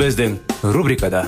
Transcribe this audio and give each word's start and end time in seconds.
Біздің 0.00 0.38
рубрикада 0.72 1.26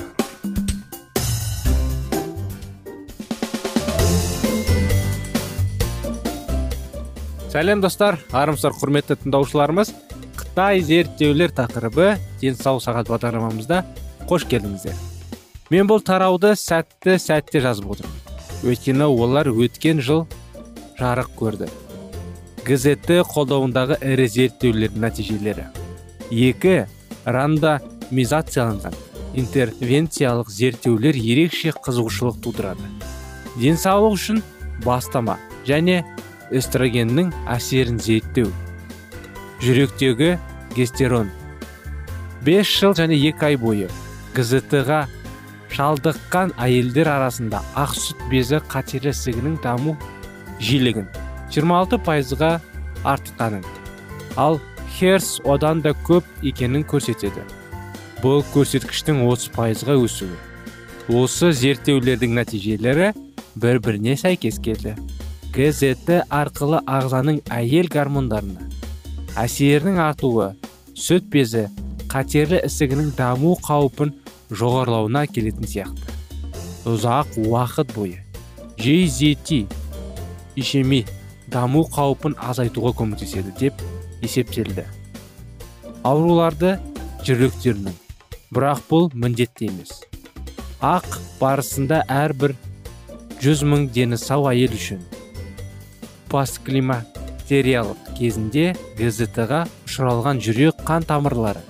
сәлем 7.53 7.83
достар. 7.83 8.17
Армысыздар 8.33 8.73
құрметті 8.79 9.19
тыңдаушыларымыз. 9.21 9.91
Қытай 10.39 10.81
зерттеулер 10.81 11.53
тақырыбы 11.53 12.15
денсаулық 12.41 12.81
сағат 12.81 13.11
бағдарламамызда 13.13 13.83
қош 14.25 14.47
келдіңіздер. 14.49 14.97
Мен 15.69 15.85
бұл 15.85 16.01
тарауды 16.01 16.55
сәтті 16.57 17.19
сәтте 17.21 17.61
жазып 17.61 17.93
отырмын. 17.93 18.17
Өйткені 18.65 19.05
олар 19.05 19.51
өткен 19.53 20.01
жыл 20.01 20.25
жарық 20.97 21.29
көрді. 21.37 21.69
Гзт 22.65 23.13
қолдауындағы 23.35 24.01
ірі 24.01 24.27
зерттеулердің 24.39 25.05
нәтижелері. 25.05 25.69
Екі 26.31 26.87
рандомизацияланған 28.13 28.93
интервенциялық 29.33 30.49
зерттеулер 30.49 31.15
ерекше 31.17 31.73
қызығушылық 31.73 32.37
тудырады. 32.43 32.85
Денсаулық 33.57 34.13
үшін 34.13 34.41
бастама 34.85 35.39
және 35.65 36.03
эстрогеннің 36.51 37.31
әсерін 37.49 37.97
зерттеу. 37.99 38.51
Жүректегі 39.61 40.37
гестерон. 40.75 41.31
5 42.45 42.67
жыл 42.67 42.93
және 42.93 43.17
2 43.17 43.45
ай 43.47 43.57
бойы 43.57 43.89
гзт 44.35 44.73
ға 44.85 45.07
шалдыққан 45.73 46.53
әйелдер 46.61 47.09
арасында 47.09 47.63
ақ 47.73 47.95
сүт 47.97 48.21
безі 48.29 48.61
қатерлі 48.69 49.09
ісігінің 49.09 49.57
даму 49.63 49.95
жиілігін 50.59 51.09
26 51.49 51.97
пайызға 52.05 52.59
артқанын. 53.03 53.65
Ал 54.37 54.59
херс 54.99 55.39
одан 55.45 55.81
да 55.81 55.95
көп 56.05 56.23
екенін 56.43 56.83
көрсетеді. 56.85 57.62
Бұл 58.23 58.39
көрсеткіштің 58.53 59.25
30 59.27 59.49
пайызға 59.51 59.97
өсуі. 59.99 60.37
Осы 61.11 61.49
зерттеулердің 61.59 62.37
нәтижелері 62.37 63.09
бір 63.59 63.79
біріне 63.83 64.15
сәйкес 64.15 64.61
келді. 64.63 64.93
Гзт 65.53 66.07
арқылы 66.31 66.79
ағзаның 66.87 67.41
әйел 67.51 67.89
гормондарына 67.91 68.69
әсерінің 69.39 69.99
артуы 70.01 70.53
сүт 70.95 71.27
безі 71.33 71.65
қатерлі 72.11 72.61
ісігінің 72.67 73.11
даму 73.17 73.57
қаупін 73.65 74.13
жоғарылауына 74.53 75.25
келетін 75.33 75.67
сияқты. 75.67 76.15
Ұзақ 76.87 77.35
уақыт 77.43 77.91
бойы 77.95 78.21
жзт 78.79 79.51
ишеми 80.55 81.01
даму 81.51 81.83
қаупін 81.91 82.37
азайтуға 82.37 82.93
көмектеседі 83.01 83.51
деп 83.59 83.83
есептелді. 84.23 84.87
Ауруларды 86.07 86.77
жүректерінің 87.25 88.02
бірақ 88.53 88.85
бұл 88.89 89.09
міндетті 89.13 89.71
емес. 89.71 90.03
Ақ 90.83 91.07
барысында 91.41 92.03
әрбір 92.11 92.55
жүз 93.43 93.65
мың 93.67 93.89
дені 93.95 94.19
сау 94.19 94.47
әйел 94.51 94.75
үшін 94.77 95.01
постклимактериялық 96.33 98.13
кезінде 98.17 98.71
гзт 98.97 99.37
ға 99.49 99.63
ұшыралған 99.85 100.39
жүрек 100.41 100.79
қан 100.87 101.05
тамырлары 101.05 101.61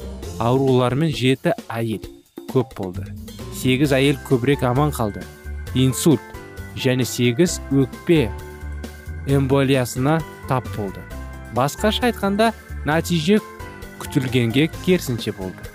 ауруларымен 0.43 1.11
жеті 1.11 1.51
әйел 1.67 2.05
көп 2.53 2.71
болды. 2.77 3.03
Сегіз 3.59 3.93
әйел 3.95 4.19
көбірек 4.27 4.63
аман 4.67 4.93
қалды. 4.95 5.23
Инсульт 5.75 6.23
және 6.79 7.05
сегіз 7.07 7.59
өкпе 7.71 8.29
эмболиясына 9.27 10.19
тап 10.47 10.67
болды. 10.77 11.03
Басқаша 11.57 12.07
айтқанда 12.11 12.53
нәтиже 12.87 13.39
күтілгенге 13.99 14.69
керісінше 14.85 15.35
болды. 15.35 15.72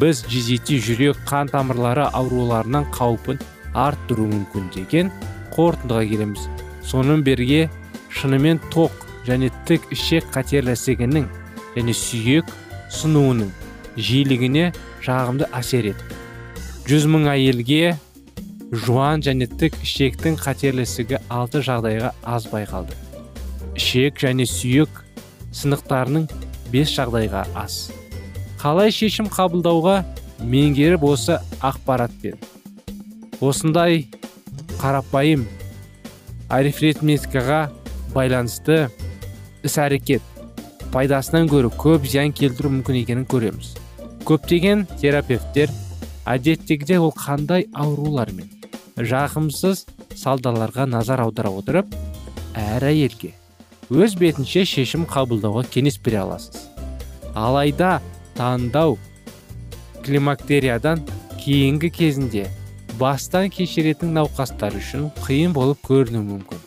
Біз 0.00 0.24
жезити 0.32 0.78
жүрек 0.82 1.20
қан 1.28 1.50
тамырлары 1.52 2.06
ауруларынан 2.12 2.88
қаупін 2.94 3.42
арттыру 3.74 4.28
мүмкін 4.30 4.70
деген 4.74 5.12
қорытындыға 5.52 6.06
келеміз. 6.12 6.48
Соның 6.86 7.22
берге 7.26 7.68
шынымен 8.12 8.60
тоқ 8.72 9.04
және 9.28 9.52
тік 9.68 9.84
ішек 9.94 10.26
қатерлі 10.34 10.74
ісігінің 10.76 11.28
және 11.76 11.94
сүйек 11.96 12.50
сынуының 12.92 13.52
жиілігіне 13.96 14.72
жағымды 15.04 15.48
әсер 15.56 15.92
етті 15.92 16.20
жүз 16.88 17.04
мың 17.06 17.28
әйелге 17.30 17.94
жуан 18.84 19.22
және 19.22 19.46
тік 19.46 19.76
ішектің 19.84 20.34
қатерлі 20.40 20.82
ісігі 20.82 21.20
алты 21.30 21.62
жағдайға 21.62 22.10
аз 22.26 22.48
байқалды. 22.50 22.96
Ішек 23.78 24.18
және 24.18 24.48
сүйек 24.50 25.02
сынықтарының 25.54 26.26
бес 26.72 26.90
жағдайға 26.96 27.44
аз. 27.54 27.92
Қалай 28.62 28.92
шешім 28.94 29.26
қабылдауға 29.26 30.04
меңгеріп 30.46 31.02
осы 31.08 31.40
ақпаратпен 31.66 32.36
осындай 33.42 34.04
қарапайым 34.78 35.48
арифметикаға 36.46 37.64
байланысты 38.14 38.84
іс 39.66 39.78
әрекет 39.82 40.22
пайдасынан 40.94 41.50
гөрі 41.50 41.72
көп 41.74 42.06
зиян 42.06 42.30
келтіру 42.30 42.70
мүмкін 42.76 43.00
екенін 43.00 43.26
көреміз. 43.26 43.72
Көптеген 44.28 44.86
терапевттер 45.00 45.74
әдеттегідей 46.30 47.02
ол 47.02 47.10
қандай 47.18 47.66
аурулар 47.74 48.30
мен 48.36 48.46
жағымсыз 48.94 49.88
салдарларға 50.14 50.86
назар 50.86 51.24
аудара 51.24 51.50
отырып 51.50 51.98
әр 52.54 52.86
әйелге 52.92 53.34
өз 53.90 54.14
бетінше 54.20 54.62
шешім 54.68 55.08
қабылдауға 55.10 55.66
кеңес 55.72 55.98
бере 55.98 56.22
аласыз. 56.22 56.68
Алайда 57.34 57.98
таңдау 58.42 58.98
климактериядан 60.02 61.04
кейінгі 61.38 61.90
кезінде 61.94 62.48
бастан 62.98 63.46
кешеретін 63.54 64.16
науқастар 64.18 64.74
үшін 64.78 65.12
қиын 65.22 65.54
болып 65.54 65.78
көрінуі 65.86 66.24
мүмкін. 66.26 66.62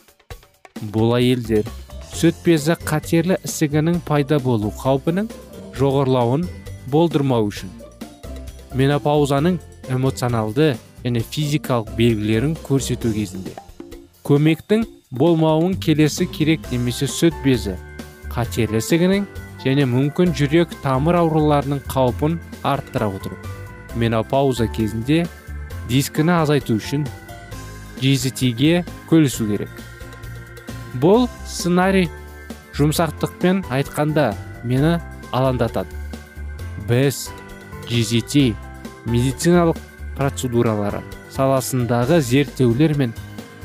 Бұл 0.92 1.12
әйелдер 1.18 1.68
сүт 2.16 2.38
безі 2.46 2.78
қатерлі 2.80 3.36
ісігінің 3.44 4.00
пайда 4.08 4.38
болу 4.40 4.72
қаупінің 4.80 5.28
жоғарылауын 5.76 6.46
болдырмау 6.92 7.50
үшін 7.50 7.72
менопаузаның 8.80 9.58
эмоционалды 9.92 10.72
және 11.04 11.20
физикалық 11.20 11.92
белгілерін 11.98 12.56
көрсету 12.64 13.12
кезінде 13.12 13.52
көмектің 14.24 14.86
болмауын 15.12 15.76
келесі 15.76 16.24
керек 16.38 16.70
немесе 16.72 17.08
сүт 17.10 17.36
безі 17.44 17.76
қатерлі 18.32 18.80
ісігінің 18.80 19.28
және 19.66 19.86
мүмкін 19.90 20.30
жүрек 20.38 20.78
тамыр 20.86 21.18
ауруларының 21.24 21.82
қаупін 21.90 22.38
арттыра 22.62 23.10
отырып 23.10 23.52
менопауза 23.96 24.66
кезінде 24.70 25.24
дискіні 25.90 26.36
азайту 26.40 26.76
үшін 26.76 27.06
жзтге 28.02 28.84
көлісу 29.10 29.46
керек. 29.48 29.70
Бұл 31.00 31.26
сценарий 31.48 32.08
жұмсақтықпен 32.76 33.64
айтқанда 33.72 34.32
мені 34.64 34.96
алаңдатады. 35.32 35.90
Біз 36.88 37.26
жзт 37.88 38.54
медициналық 39.06 39.80
процедуралары 40.16 41.02
саласындағы 41.32 42.20
зерттеулер 42.24 42.96
мен 42.98 43.14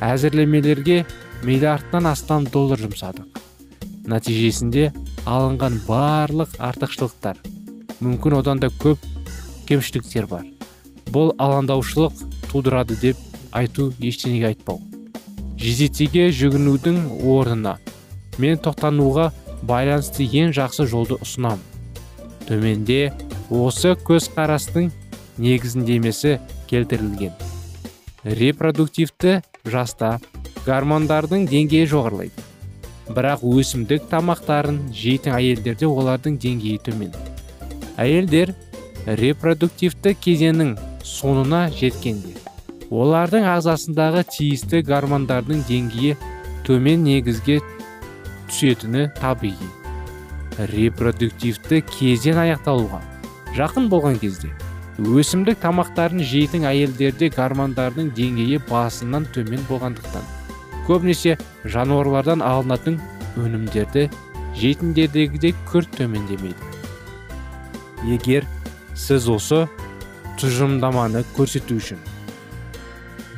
әзірлемелерге 0.01 1.03
миллиардтан 1.43 2.07
астам 2.11 2.45
доллар 2.45 2.79
жұмсадық. 2.81 3.27
Нәтижесінде 4.07 4.91
алынған 5.25 5.79
барлық 5.87 6.55
артықшылықтар. 6.59 7.37
Мүмкін 8.01 8.37
одан 8.39 8.61
да 8.61 8.69
көп 8.81 9.01
кемшіліктер 9.69 10.27
бар. 10.31 10.45
Бұл 11.11 11.33
алаңдаушылық 11.37 12.23
тудырады 12.51 12.97
деп 13.01 13.17
айту 13.51 13.91
ештеңеге 13.99 14.51
айтпау. 14.51 14.81
Жезетеге 15.61 16.29
жүгінудің 16.33 17.03
орнына 17.29 17.77
мен 18.41 18.57
тоқтануға 18.57 19.29
байланысты 19.61 20.25
ең 20.25 20.55
жақсы 20.57 20.87
жолды 20.89 21.19
ұсынамын 21.21 21.67
төменде 22.47 23.11
осы 23.53 23.93
көзқарастың 24.07 24.89
негізіндемесі 25.41 26.39
келтірілген. 26.69 27.33
Репродуктивті 28.23 29.41
жаста 29.65 30.17
гормондардың 30.65 31.47
деңгейі 31.49 31.89
жоғарылайды. 31.93 32.40
Бірақ 33.09 33.43
өсімдік 33.47 34.05
тамақтарын 34.11 34.77
жейтін 34.95 35.35
әйелдерде 35.37 35.89
олардың 35.89 36.37
деңгейі 36.43 36.81
төмен. 36.85 37.11
Әйелдер 38.01 38.53
репродуктивті 39.19 40.13
кезеңнің 40.21 40.75
соңына 41.07 41.65
жеткенде 41.73 42.35
олардың 42.91 43.47
ағзасындағы 43.55 44.23
тиісті 44.35 44.81
гормондардың 44.87 45.63
деңгейі 45.69 46.17
төмен 46.67 47.05
негізге 47.07 47.59
түсетіні 48.49 49.07
табиғи. 49.19 49.69
Репродуктивті 50.71 51.79
кезең 51.87 52.41
аяқталуға 52.43 52.99
жақын 53.55 53.87
болған 53.91 54.19
кезде 54.21 54.51
өсімдік 54.99 55.57
тамақтарын 55.63 56.21
жейтін 56.27 56.67
әйелдерде 56.69 57.31
гормондардың 57.33 58.11
деңгейі 58.17 58.59
басынан 58.69 59.25
төмен 59.33 59.63
болғандықтан 59.69 60.27
көбінесе 60.91 61.37
жануарлардан 61.63 62.43
алынатын 62.43 62.99
өнімдерді 63.39 64.09
жейтіндердегідей 64.59 65.53
күрт 65.69 65.93
төмендемейді. 65.95 66.67
Егер 68.11 68.47
сіз 68.97 69.29
осы 69.31 69.61
тұжырымдаманы 70.41 71.23
көрсету 71.37 71.77
үшін 71.79 72.01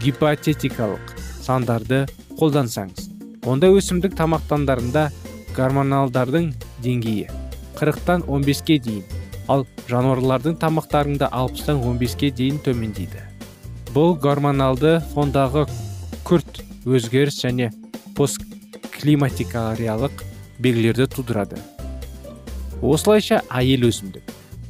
гипотетикалық 0.01 1.13
сандарды 1.43 2.03
қолдансаңыз 2.39 3.11
онда 3.45 3.69
өсімдік 3.75 4.17
тамақтандарында 4.17 5.05
гормоналдардың 5.53 6.49
деңгейі 6.83 7.29
40-тан 7.77 8.25
15-ке 8.25 8.79
дейін 8.87 9.03
ал 9.51 9.67
жануарлардың 9.91 10.57
тамақтарында 10.63 11.29
60-тан 11.29 11.81
15-ке 11.83 12.31
дейін 12.33 12.61
төмендейді. 12.65 13.27
Бұл 13.93 14.15
гормоналды 14.17 14.97
фондағы 15.13 15.67
күрт 16.25 16.63
өзгеріс 16.85 17.39
және 17.43 17.71
постклиматикариялық 18.17 20.23
белгілерді 20.63 21.07
тудырады. 21.15 21.57
Осылайша 22.81 23.41
әйел 23.49 23.87
өсімдік 23.89 24.23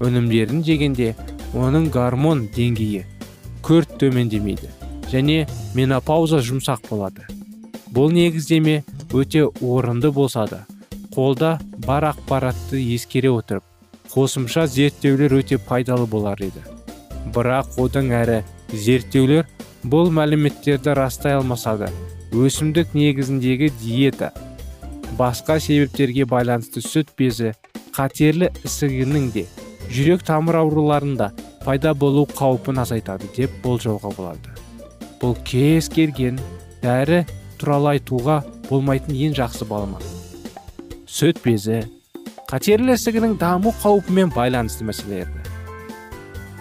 өнімдерін 0.03 0.63
жегенде 0.65 1.13
оның 1.57 1.89
гормон 1.93 2.47
деңгейі 2.53 3.03
күрт 3.65 3.97
төмендемейді 4.01 4.69
және 5.11 5.45
менопауза 5.77 6.41
жұмсақ 6.45 6.89
болады. 6.89 7.25
Бұл 7.93 8.13
негіздеме 8.13 8.81
өте 9.13 9.45
орынды 9.61 10.11
болса 10.11 10.47
да 10.49 10.63
қолда 11.13 11.59
бар 11.85 12.09
ақпаратты 12.09 12.81
ескере 12.95 13.29
отырып 13.29 13.63
қосымша 14.13 14.65
зерттеулер 14.67 15.33
өте 15.39 15.57
пайдалы 15.57 16.07
болар 16.09 16.41
еді. 16.41 16.61
Бірақ 17.33 17.77
одан 17.81 18.11
әрі 18.13 18.41
зерттеулер 18.73 19.47
бұл 19.85 20.09
мәліметтерді 20.13 20.95
растай 20.97 21.37
алмаса 21.37 21.75
да 21.77 21.89
өсімдік 22.33 22.95
негізіндегі 22.97 23.69
диета 23.81 24.31
басқа 25.17 25.59
себептерге 25.61 26.25
байланысты 26.29 26.81
сүт 26.81 27.13
безі 27.17 27.53
қатерлі 27.93 28.49
ісігінің 28.65 29.29
де 29.35 29.45
жүрек 29.93 30.23
тамыр 30.25 30.63
ауруларында 30.63 31.29
пайда 31.63 31.93
болу 31.93 32.25
қаупін 32.33 32.81
азайтады 32.81 33.29
деп 33.35 33.53
болжауға 33.63 34.13
болады. 34.17 34.53
Бұл 35.21 35.37
кез 35.47 35.89
келген 35.93 36.39
дәрі 36.81 37.23
туралы 37.61 37.93
айтуға 37.95 38.41
болмайтын 38.69 39.15
ең 39.15 39.37
жақсы 39.37 39.67
балама. 39.69 40.01
Сүт 41.05 41.43
безі 41.45 41.83
қатерлі 42.49 42.97
ісігінің 42.97 43.37
даму 43.41 43.75
қаупімен 43.83 44.33
байланысты 44.33 44.87
мәселелерді. 44.89 45.45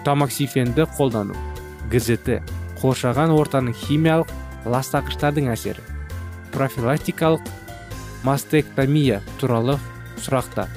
Тамоксифенді 0.05 0.85
қолдану. 0.97 1.52
Гзт 1.93 2.29
қоршаған 2.81 3.31
ортаның 3.37 3.77
химиялық 3.85 4.33
ластағыштардың 4.65 5.51
әсері 5.53 5.85
профилактикалық 6.55 7.53
мастектомия 8.27 9.21
туралы 9.39 9.77
сұрақта 10.17 10.67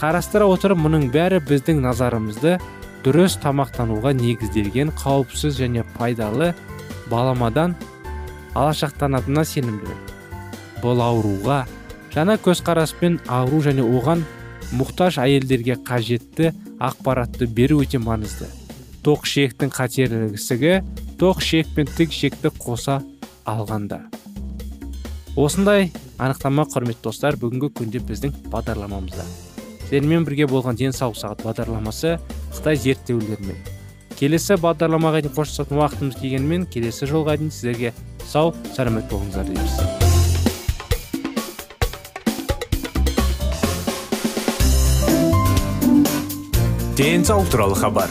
қарастыра 0.00 0.46
отырып 0.48 0.78
мұның 0.80 1.10
бәрі 1.14 1.40
біздің 1.44 1.82
назарымызды 1.84 2.58
дұрыс 3.04 3.38
тамақтануға 3.40 4.12
негізделген 4.16 4.92
қауіпсіз 4.96 5.58
және 5.60 5.84
пайдалы 5.96 6.54
баламадан 7.10 7.74
алашақтанатынына 8.54 9.44
сенімдімін. 9.44 9.98
Бұл 10.80 11.02
ауруға 11.04 11.64
жаңа 12.14 12.38
көзқараспен 12.44 13.20
ауру 13.28 13.60
және 13.64 13.84
оған 13.84 14.24
мұқтаж 14.76 15.20
әйелдерге 15.24 15.78
қажетті 15.84 16.54
ақпаратты 16.80 17.46
беру 17.46 17.82
өте 17.84 18.00
маңызды. 18.00 18.48
Тоқ 19.04 19.24
ішектің 19.24 19.70
қатерлі 19.72 20.82
тоқ 21.20 21.40
ішек 21.40 21.68
пен 21.76 21.88
тік 21.88 22.12
ішекті 22.12 22.48
қоса 22.60 23.00
алғанда. 23.48 24.02
Осындай 25.36 25.92
анықтама 26.18 26.66
құрметті 26.68 27.06
достар 27.08 27.36
бүгінгі 27.40 27.70
күнде 27.76 28.00
біздің 28.04 28.34
бағдарламамызда. 28.52 29.24
Сіздермен 29.86 30.24
бірге 30.28 30.46
болған 30.50 30.76
денсаулық 30.80 31.18
сағат 31.18 31.44
бағдарламасы 31.46 32.18
қытай 32.54 32.76
зерттеулерімен. 32.76 33.56
Келесі 34.18 34.58
бағдарламаға 34.60 35.24
дейін 35.24 35.36
қоштасатын 35.36 35.80
уақытымыз 35.80 36.20
келгенімен 36.20 36.66
келесі 36.70 37.08
жолға 37.08 37.38
дейін 37.40 37.52
сіздерге 37.54 37.94
сау 38.28 38.54
сәлемет 38.76 39.08
болыңыздар 39.10 39.48
дейміз. 39.48 40.08
Денсаулық 47.00 47.48
туралы 47.48 47.78
хабар. 47.80 48.10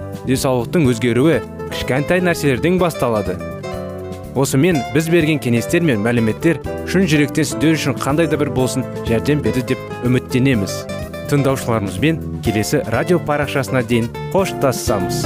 Денсаулықтың 0.27 0.87
өзгеруі 0.91 1.39
кішкентай 1.71 2.21
нәрселерден 2.25 2.79
басталады. 2.81 3.37
Осымен 4.35 4.79
біз 4.93 5.09
берген 5.11 5.41
кеңестер 5.43 5.83
мен 5.83 6.03
мәліметтер 6.05 6.61
шын 6.91 7.07
жүректен 7.11 7.47
сіздер 7.47 7.75
үшін 7.75 7.99
қандай 7.99 8.29
да 8.31 8.39
бір 8.39 8.53
болсын 8.55 8.85
жәрдем 9.09 9.43
берді 9.43 9.65
деп 9.73 10.07
үміттенеміз. 10.07 10.81
Тыңдаушыларымызбен 11.31 12.41
келесі 12.45 12.83
радио 12.95 13.19
парақшасына 13.27 13.83
дейін 13.87 14.11
қоштассамыз 14.31 15.25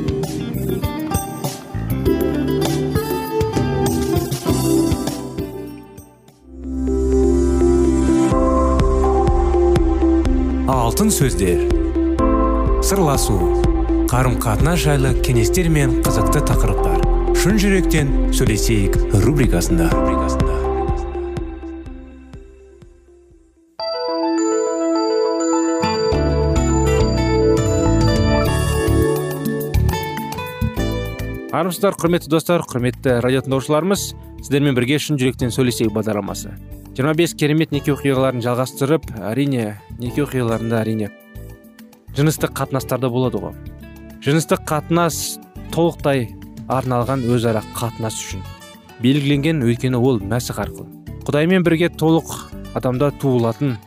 Алтын 10.91 11.07
сөздер. 11.07 11.61
Сырласу 12.83 13.35
қарым 14.11 14.33
қатынас 14.43 14.81
жайлы 14.83 15.13
кеңестер 15.23 15.69
мен 15.71 16.01
қызықты 16.03 16.41
тақырыптар. 16.49 17.05
Шын 17.39 17.55
жүректен 17.61 18.09
сөйлесейік 18.35 18.97
рубрикасында. 19.23 19.87
Армысыздар 31.55 31.95
құрметті 32.03 32.33
достар 32.35 32.67
құрметті 32.67 33.21
радио 33.23 33.45
тыңдаушыларымыз 33.47 34.09
сіздермен 34.41 34.75
бірге 34.75 34.99
шын 34.99 35.21
жүректен 35.21 35.55
сөйлесейік 35.55 35.95
бағдарламасы. 35.95 36.51
25 37.01 37.33
керемет 37.33 37.71
неке 37.73 37.95
оқиғаларын 37.95 38.43
жалғастырып 38.45 39.07
әрине 39.25 39.79
неке 39.97 40.21
оқиғаларында 40.21 40.83
әрине 40.83 41.07
жыныстық 42.13 42.53
қатынастарда 42.59 43.09
болады 43.09 43.39
ғой. 43.41 43.55
Жыныстық 44.21 44.61
қатынас 44.69 45.39
толықтай 45.73 46.27
арналған 46.69 47.23
өзара 47.25 47.63
қатынас 47.73 48.19
үшін. 48.21 48.43
Белгіленген 49.01 49.63
өйткені 49.65 49.97
ол 49.97 50.21
мәсіх 50.21 50.61
арқылы. 50.61 50.85
Құдаймен 51.25 51.65
бірге 51.65 51.89
толық 51.89 52.35
адамда 52.77 53.09
туылатын 53.23 53.79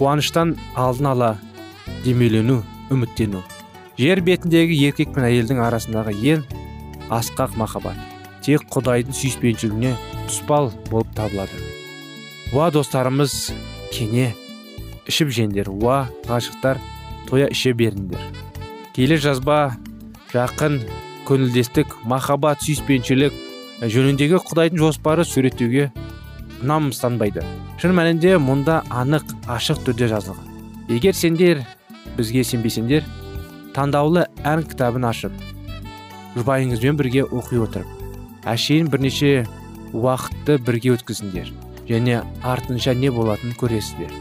қуаныштан 0.00 0.56
алдын 0.74 1.12
ала 1.12 1.32
демелену 2.02 2.64
үміттену. 2.90 3.44
Жер 4.02 4.24
бетіндегі 4.26 4.82
еркек 4.88 5.14
пен 5.14 5.30
әйелдің 5.30 5.62
арасындағы 5.62 6.18
ең 6.34 6.46
асқақ 7.06 7.54
махаббат. 7.60 7.98
Тек 8.42 8.66
құдайдың 8.72 9.14
сүйіспеншілігіне 9.14 9.94
тұспал 10.26 10.72
болып 10.90 11.14
табылады. 11.14 11.67
Уа 12.52 12.70
достарымыз 12.72 13.50
кене 13.92 14.30
ішіп 15.08 15.32
жеңдер 15.36 15.68
уа 15.68 16.06
ғашықтар 16.28 16.80
тоя 17.28 17.48
іше 17.52 17.74
беріңдер 17.76 18.22
келе 18.96 19.18
жазба 19.20 19.58
жақын 20.32 20.78
көңілдестік 21.28 21.92
махаббат 22.08 22.64
сүйіспеншілік 22.64 23.36
жөніндегі 23.84 24.40
құдайдың 24.48 24.80
жоспары 24.80 25.28
суреттеуге 25.28 25.90
намыстанбайды 26.64 27.44
шын 27.82 27.92
мәнінде 27.98 28.38
мұнда 28.40 28.80
анық 28.88 29.28
ашық 29.58 29.84
түрде 29.84 30.08
жазылған 30.14 30.88
егер 30.96 31.20
сендер 31.20 31.62
бізге 32.16 32.48
сенбесеңдер 32.48 33.04
таңдаулы 33.76 34.24
ән 34.48 34.64
кітабын 34.72 35.04
ашып 35.12 35.36
жұбайыңызбен 36.38 36.96
бірге 36.96 37.28
оқи 37.28 37.60
отырып 37.68 38.46
әшейін 38.48 38.88
бірнеше 38.88 39.32
уақытты 39.92 40.58
бірге 40.64 40.96
өткізіңдер 40.96 41.67
және 41.88 42.22
артынша 42.42 42.94
не 42.94 43.10
болатынын 43.10 43.56
көресіздер. 43.58 44.12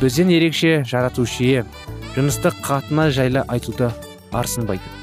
Бізден 0.00 0.30
ерекше 0.32 0.82
жаратушы 0.88 1.44
ие 1.44 1.64
жыныстық 2.16 2.62
қатынас 2.64 3.14
жайлы 3.14 3.44
айтуды 3.48 3.90
арсынбайды 4.32 5.00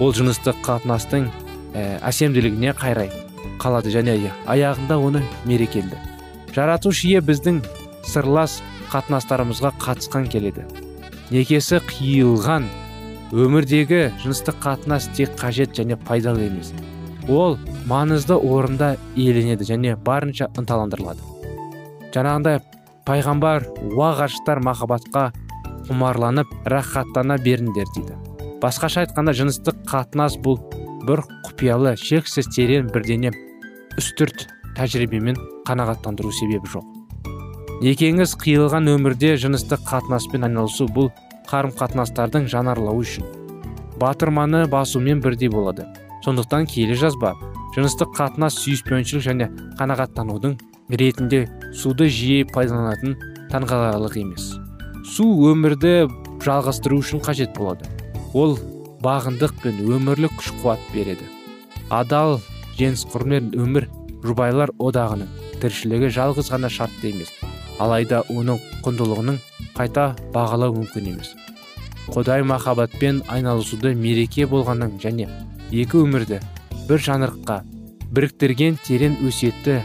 ол 0.00 0.12
жыныстық 0.16 0.60
қатынастың 0.64 1.28
ә, 1.74 1.98
әсемділігіне 2.04 2.74
қайрай 2.76 3.10
қалады 3.60 3.92
және 3.92 4.16
аяғында 4.46 4.98
оны 5.00 5.22
мерекелді. 5.48 5.98
Жаратушы 6.54 7.08
ие 7.08 7.20
біздің 7.24 7.62
сырлас 8.06 8.60
қатынастарымызға 8.92 9.72
қатысқан 9.80 10.28
келеді. 10.32 10.66
Некесі 11.30 11.80
қиылған 11.88 12.68
өмірдегі 13.34 14.12
жыныстық 14.22 14.60
қатынас 14.62 15.08
тек 15.16 15.34
қажет 15.40 15.74
және 15.74 15.96
пайдалы 15.96 16.46
емес. 16.46 16.72
Ол 17.28 17.58
маңызды 17.90 18.36
орында 18.36 18.96
иеленеді 19.16 19.66
және 19.66 19.96
барынша 19.96 20.48
ынталандырылады. 20.58 21.20
Жаңағындай 22.14 22.60
пайғамбар 23.06 23.66
уа 23.92 24.12
ғашықтар 24.20 24.62
махаббатқа 24.64 25.30
құмарланып 25.88 26.50
рахаттана 26.66 27.36
беріңдер 27.38 27.90
дейді. 27.94 28.16
Басқаша 28.62 29.04
айтқанда 29.04 29.34
жыныстық 29.36 29.82
қатынас 29.90 30.38
бұл 30.42 30.58
бір 31.06 31.22
құпиялы 31.46 31.96
шексіз 32.00 32.48
терең 32.54 32.90
бірдене 32.94 33.32
үстірт 33.98 34.48
тәжірибемен 34.78 35.38
қанағаттандыру 35.68 36.32
себебі 36.34 36.70
жоқ. 36.72 36.86
Некеңіз 37.84 38.32
қиылған 38.40 38.88
өмірде 38.94 39.34
жыныстық 39.36 39.84
қатынаспен 39.90 40.48
айналысу 40.48 40.88
бұл 40.88 41.12
қарым 41.50 41.74
қатынастардың 41.76 42.48
жанарлауы 42.50 43.04
үшін. 43.04 43.28
Батырманы 44.00 44.66
басумен 44.72 45.20
бірдей 45.20 45.52
болады. 45.52 45.86
Сондықтан 46.26 46.66
киелі 46.66 46.96
жазба 46.98 47.36
жыныстық 47.76 48.10
қатынас 48.16 48.56
сүйіспеншілік 48.58 49.22
және 49.22 49.46
қанағаттанудың 49.78 50.56
ретінде 50.90 51.44
суды 51.70 52.08
жиі 52.10 52.46
пайдаланатын 52.50 53.14
таңғаларлық 53.52 54.16
емес. 54.18 54.48
Су 55.06 55.26
өмірді 55.50 56.08
жалғастыру 56.42 56.98
үшін 57.02 57.22
қажет 57.22 57.54
болады. 57.54 57.86
Ол 58.34 58.56
бағындық 59.06 59.54
пен 59.62 59.78
өмірлік 59.86 60.34
күш 60.40 60.50
қуат 60.62 60.82
береді. 60.94 61.26
Адал 61.90 62.40
құрмет 62.76 63.54
өмір 63.54 63.86
жұбайлар 64.26 64.72
одағының 64.82 65.30
тіршілігі 65.62 66.10
жалғыз 66.10 66.50
ғана 66.52 66.68
шартты 66.68 67.12
емес. 67.14 67.30
Алайда 67.78 68.22
оның 68.32 68.58
құндылығының 68.84 69.38
қайта 69.76 70.14
бағалау 70.34 70.74
мүмкін 70.80 71.12
емес. 71.14 71.34
Құдай 72.10 72.42
махаббатпен 72.46 73.22
айналысуды 73.28 73.94
мереке 73.94 74.46
болғанның 74.46 74.98
және 75.02 75.28
екі 75.72 76.02
өмірді 76.04 76.38
бір 76.86 77.02
жанрыққа 77.02 77.56
біріктірген 78.14 78.76
терең 78.86 79.16
өсиетті 79.26 79.80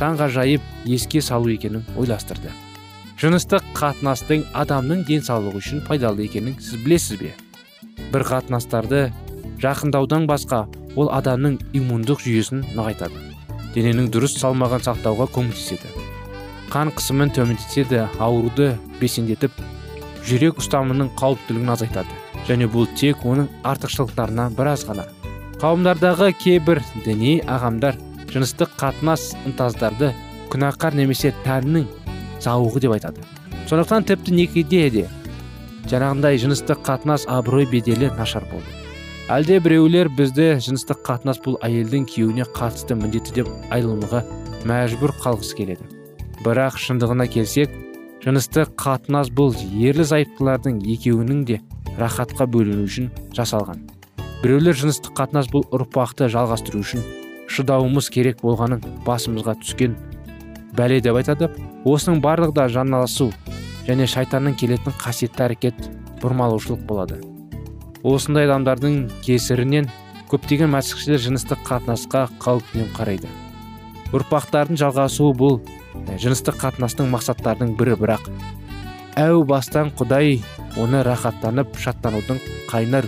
таңғажайып 0.00 0.64
еске 0.84 1.22
салу 1.24 1.52
екенін 1.52 1.86
ойластырды. 1.96 2.52
Жыныстық 3.22 3.64
қатынастың 3.76 4.44
адамның 4.58 5.04
денсаулығы 5.08 5.62
үшін 5.62 5.82
пайдалы 5.86 6.26
екенін 6.26 6.56
сіз 6.60 6.80
білесіз 6.84 7.20
бе? 7.20 7.32
Бір 8.12 8.26
қатынастарды 8.28 9.02
жақындаудан 9.62 10.26
басқа 10.28 10.64
ол 10.96 11.08
адамның 11.14 11.60
иммундық 11.78 12.24
жүйесін 12.26 12.66
нығайтады. 12.76 13.20
Дененің 13.76 14.10
дұрыс 14.12 14.36
салмаған 14.40 14.84
сақтауға 14.84 15.30
көмектеседі. 15.32 15.88
Қан 16.72 16.92
қысымын 16.96 17.32
төмендетеді 17.36 18.04
ауруды 18.20 18.72
бесендетіп 19.00 19.54
жүрек 20.28 20.60
ұстамының 20.60 21.14
қауіптілігін 21.16 21.72
азайтады. 21.72 22.20
Және 22.48 22.66
бұл 22.66 22.88
тек 22.98 23.22
оның 23.24 23.48
артықшылықтарына 23.62 24.50
біраз 24.58 24.84
ғана. 24.88 25.06
Қауымдардағы 25.62 26.32
кейбір 26.42 26.80
діни 27.04 27.36
ағамдар 27.46 27.94
жыныстық 28.32 28.72
қатынас 28.80 29.28
ынтаздарды 29.46 30.08
күнәқар 30.50 30.96
немесе 30.98 31.30
тәннің 31.44 31.84
зауығы 32.42 32.82
деп 32.82 32.94
айтады. 32.96 33.22
Сондықтан 33.70 34.08
тіпті 34.08 34.34
некеде 34.34 34.80
де 34.90 35.04
жаңағындай 35.86 36.40
жыныстық 36.42 36.82
қатынас 36.88 37.28
абырой 37.30 37.68
беделі 37.70 38.10
нашар 38.18 38.42
болды. 38.50 38.66
Әлде 39.30 39.60
біреулер 39.62 40.10
бізді 40.10 40.58
жыныстық 40.66 41.06
қатынас 41.06 41.38
бұл 41.46 41.60
әйелдің 41.62 42.10
күйеуіне 42.10 42.50
қатысты 42.58 42.98
міндеті 42.98 43.38
деп 43.38 43.54
айламыға 43.70 44.26
мәжбүр 44.66 45.14
қалғысы 45.22 45.62
келеді. 45.62 45.86
Бірақ 46.42 46.82
шындығына 46.82 47.30
келсек 47.30 47.70
жыныстық 48.26 48.74
қатынас 48.82 49.30
бұл 49.30 49.54
ерлі 49.78 50.10
зайыптылардың 50.10 50.82
екеуінің 50.98 51.46
де 51.46 51.62
рахатқа 52.02 52.50
бөлену 52.50 52.90
үшін 52.90 53.12
жасалған. 53.30 54.01
Біреулер 54.42 54.74
жыныстық 54.74 55.14
қатынас 55.14 55.46
бұл 55.52 55.62
ұрпақты 55.70 56.26
жалғастыру 56.32 56.80
үшін 56.82 57.04
шыдауымыз 57.52 58.08
керек 58.10 58.40
болғанын 58.42 58.80
басымызға 59.06 59.54
түскен 59.60 59.94
бәле 60.74 60.98
деп 61.04 61.18
айтады. 61.20 61.46
Осының 61.86 62.18
барлығы 62.24 62.56
да 62.56 62.64
жаналасу 62.72 63.28
және 63.86 64.08
шайтанның 64.10 64.56
келетін 64.58 64.96
қасиетті 64.98 65.46
әрекет 65.46 65.78
бұрмалаушылық 66.24 66.82
болады. 66.90 67.20
Осындай 68.02 68.48
адамдардың 68.48 68.98
кесірінен 69.22 69.86
көптеген 70.32 70.74
мәсіхшілер 70.74 71.22
жыныстық 71.22 71.62
қатынасқа 71.68 72.26
қауіппен 72.42 72.90
қарайды. 72.98 73.30
Ұрпақтардың 74.10 74.80
жалғасуы 74.82 75.36
бұл 75.38 75.60
жыныстық 76.18 76.58
қатынастың 76.62 77.14
мақсаттарының 77.14 77.76
бірі. 77.78 77.94
Бірақ 78.00 78.26
әу 79.22 79.44
бастан 79.46 79.94
құдай 79.94 80.40
оны 80.80 81.06
рахаттанып 81.06 81.76
шаттанудың 81.78 82.40
қайнар 82.70 83.06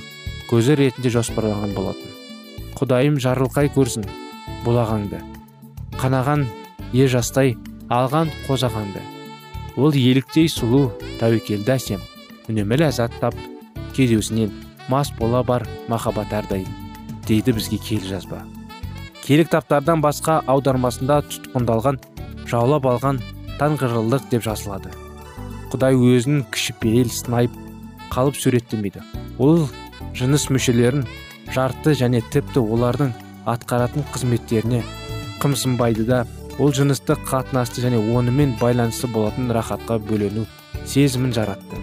көзі 0.54 0.76
ретінде 0.78 1.11
жоспарлаған 1.11 1.73
болатын. 1.75 2.11
Құдайым 2.78 3.16
жарылқай 3.18 3.73
көрсін 3.75 4.04
бұлағаңды. 4.62 5.18
Қанаған 5.99 6.44
е 6.94 7.08
жастай 7.11 7.56
алған 7.90 8.30
қозағаңды. 8.46 9.02
Ол 9.75 9.99
еліктей 9.99 10.46
сұлу 10.46 10.92
тәуекелді 11.18 11.75
әсем 11.75 12.02
үнемі 12.46 12.78
ләззат 12.84 13.18
тап 13.18 13.34
кеудесінен 13.96 14.54
мас 14.87 15.11
бола 15.18 15.42
бар 15.42 15.66
махаббат 15.90 16.30
әрдайым 16.38 16.70
дейді 17.26 17.56
бізге 17.56 17.80
киелі 17.82 18.12
жазба 18.12 18.44
киелі 19.25 19.49
кітаптардан 19.49 20.04
басқа 20.04 20.38
аудармасында 20.54 21.23
тұтқындалған 21.32 21.99
жаулап 22.46 22.87
алған 22.87 23.18
таңғажылдық 23.58 24.30
деп 24.30 24.46
жазылады. 24.46 24.94
Құдай 25.75 25.99
өзін 25.99 26.44
кішіпейіл 26.54 27.11
сынайып 27.11 27.54
қалып 28.14 28.38
суреттемейді. 28.38 29.02
Ол 29.42 29.66
жыныс 30.18 30.49
мүшелерін 30.52 31.06
жарты 31.54 31.94
және 31.99 32.20
тіпті 32.34 32.61
олардың 32.61 33.12
атқаратын 33.50 34.04
қызметтеріне 34.14 34.82
қымсынбайды 35.42 36.06
да 36.08 36.25
ол 36.58 36.73
жыныстық 36.75 37.25
қатынасты 37.28 37.82
және 37.84 37.99
онымен 38.14 38.54
байланысты 38.61 39.11
болатын 39.11 39.50
рахатқа 39.52 39.99
бөлену 39.99 40.46
сезімін 40.87 41.32
жаратты. 41.34 41.80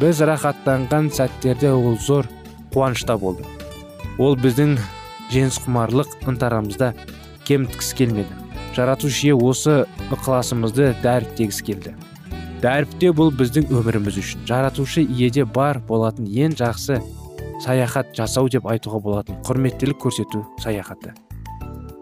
Біз 0.00 0.20
рахаттанған 0.22 1.10
сәттерде 1.14 1.70
ол 1.72 1.96
зор 1.98 2.28
қуанышта 2.74 3.18
болды. 3.18 3.44
Ол 4.18 4.36
біздің 4.38 4.76
жеңісқұмарлық 5.32 6.28
ынтарамызда 6.30 6.92
кеміткісі 7.46 7.96
келмеді. 7.98 8.44
Жаратушы 8.76 9.32
осы 9.34 9.86
ықыласымызды 10.10 10.92
дәріптегісі 11.02 11.64
келді. 11.66 11.94
Дәріптеу 12.62 13.14
бұл 13.14 13.32
біздің 13.34 13.70
өміріміз 13.74 14.18
үшін. 14.18 14.44
Жаратушы 14.46 15.02
иеде 15.02 15.44
бар 15.44 15.80
болатын 15.88 16.26
ең 16.26 16.56
жақсы 16.58 17.00
саяхат 17.64 18.12
жасау 18.16 18.48
деп 18.52 18.66
айтуға 18.66 19.00
болатын 19.02 19.40
құрметтілік 19.46 19.98
көрсету 20.02 20.44
саяхаты. 20.62 21.14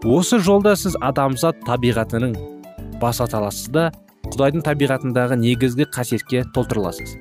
Осы 0.05 0.39
жолда 0.39 0.75
сіз 0.77 0.95
адамзат 1.01 1.63
табиғатының 1.67 2.35
бас 3.01 3.21
аласыз 3.21 3.71
да 3.73 3.89
құдайдың 4.27 4.63
табиғатындағы 4.67 5.37
негізгі 5.41 5.87
қасиетке 5.93 6.43
толтырыласыз. 6.53 7.15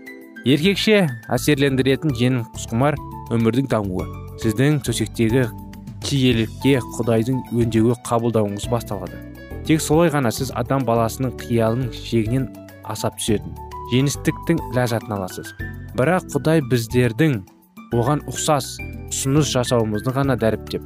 Еркекше 0.47 1.07
әсерлендіретін 1.33 2.13
жеңіл 2.15 2.45
құсқұмар 2.55 2.99
өмірдің 3.35 3.71
дамуы. 3.73 4.07
Сіздің 4.43 4.83
төсектегі 4.87 5.47
киелікке 6.05 6.79
құдайдың 6.99 7.41
өндеуі 7.57 7.97
қабылдауыңыз 8.07 8.69
басталады. 8.71 9.19
Тек 9.67 9.83
солай 9.83 10.13
ғана 10.15 10.31
сіз 10.31 10.53
адам 10.55 10.85
баласының 10.87 11.35
қиялының 11.41 11.91
шегінен 11.97 12.51
асап 12.87 13.19
түсетін 13.19 13.57
жеңістіктің 13.91 14.63
ләззатын 14.77 15.15
аласыз. 15.17 15.53
Бірақ 15.99 16.29
құдай 16.35 16.63
біздердің 16.71 17.41
оған 17.95 18.23
ұқсас 18.31 18.77
ұсыныс 19.11 19.53
жасауымызды 19.53 20.15
ғана 20.17 20.37
дәріптеп 20.41 20.83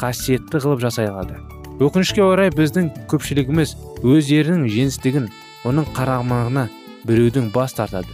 қасиетті 0.00 0.60
қылып 0.60 0.82
жасай 0.82 1.08
алады. 1.08 1.38
Өкінішке 1.82 2.22
орай 2.24 2.50
біздің 2.52 2.90
көпшілігіміз 3.10 3.74
өздерінің 4.02 4.66
жеңістігін 4.70 5.28
оның 5.68 5.88
қарамағына 5.96 6.66
біреудің 7.06 7.50
бас 7.54 7.74
тартады. 7.78 8.12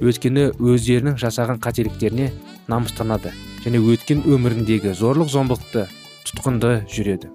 Өйткені 0.00 0.50
өздерінің 0.56 1.16
жасаған 1.20 1.60
қателіктеріне 1.64 2.30
намыстанады 2.68 3.32
және 3.64 3.80
өткен 3.80 4.24
өміріндегі 4.26 4.92
зорлық 4.96 5.30
зомбылықты 5.32 5.86
тұтқынды 6.28 6.72
жүреді. 6.92 7.30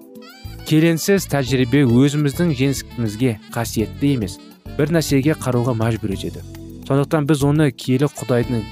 Келеңсіз 0.68 1.26
тәжірибе 1.32 1.82
өзіміздің 1.86 2.52
жеңісімізге 2.58 3.38
қасиетті 3.54 4.12
емес 4.14 4.38
бір 4.78 4.94
нәрсеге 4.94 5.34
қарауға 5.42 5.74
мәжбүр 5.78 6.14
етеді. 6.14 6.44
Сондықтан 6.86 7.26
біз 7.26 7.42
оны 7.46 7.70
киелі 7.72 8.08
құдайдың 8.12 8.62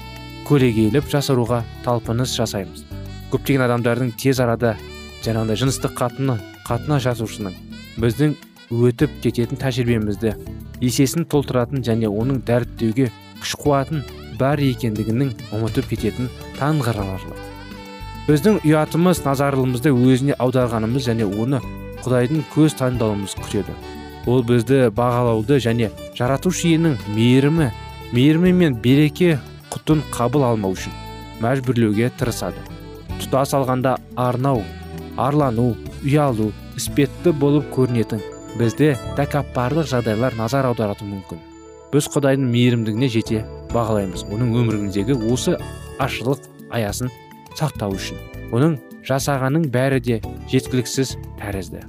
көлегейліп 0.47 1.09
жасыруға 1.11 1.61
талпыныс 1.85 2.33
жасаймыз. 2.37 2.85
Көптеген 3.31 3.65
адамдардың 3.67 4.13
тез 4.19 4.41
арада 4.43 4.75
жаңағыдай 5.25 5.61
жыныстық 5.61 5.93
қатыны 5.99 6.37
қатына 6.67 6.97
жасушының 7.03 7.55
біздің 8.01 8.35
өтіп 8.71 9.21
кететін 9.23 9.59
тәжірибемізді 9.61 10.33
есесін 10.81 11.27
толтыратын 11.31 11.83
және 11.85 12.09
оның 12.09 12.41
дәріптеуге 12.47 13.11
күш 13.41 13.55
қуатын 13.61 14.03
бар 14.39 14.61
екендігінің 14.63 15.33
ұмытып 15.57 15.91
кететін 15.93 16.31
таңғаларлық 16.59 17.47
біздің 18.27 18.61
ұятымыз 18.63 19.23
назарлымызды 19.25 19.91
өзіне 19.91 20.35
аударғанымыз 20.39 21.07
және 21.09 21.25
оны 21.27 21.59
құдайдың 22.01 22.43
көз 22.53 22.75
таңдауымыз 22.79 23.33
күтеді. 23.37 23.73
Ол 24.29 24.43
бізді 24.45 24.89
бағалауды 24.95 25.57
және 25.61 25.89
жаратушы 26.17 26.69
иенің 26.71 26.97
мейірімі 27.15 27.71
мейірімі 28.13 28.53
мен 28.53 28.77
береке 28.83 29.39
құтын 29.71 30.03
қабыл 30.11 30.43
алмау 30.45 30.75
үшін 30.75 30.93
мәжбүрлеуге 31.41 32.11
тырысады. 32.19 32.59
Тұтас 33.21 33.53
алғанда 33.55 33.95
арнау 34.19 34.63
арлану 35.19 35.71
ұялу 36.03 36.51
іспетті 36.77 37.33
болып 37.37 37.69
көрінетін 37.75 38.21
бізде 38.59 38.93
тәкаппарлық 39.17 39.87
жағдайлар 39.91 40.35
назар 40.39 40.67
аударатуы 40.69 41.07
мүмкін. 41.07 41.39
Біз 41.91 42.07
құдайдың 42.11 42.51
мейірімдігіне 42.51 43.09
жете 43.11 43.41
бағалаймыз 43.71 44.25
оның 44.31 44.53
өміріміздегі 44.61 45.17
осы 45.31 45.57
ашылық 46.03 46.45
аясын 46.71 47.11
сақтау 47.59 47.95
үшін. 47.95 48.19
Оның 48.51 48.77
жасағаның 49.07 49.67
бәрі 49.71 49.99
де 50.03 50.21
жеткіліксіз 50.51 51.17
тәрізді. 51.39 51.83